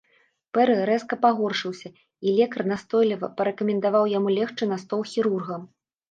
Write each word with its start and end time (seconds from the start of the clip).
Пэры 0.57 0.75
рэзка 0.89 1.17
пагоршыўся, 1.25 1.89
і 2.27 2.31
лекар 2.37 2.61
настойліва 2.71 3.29
парэкамендаваў 3.41 4.09
яму 4.13 4.33
легчы 4.39 4.63
на 4.71 4.77
стол 4.85 5.05
хірурга. 5.11 5.59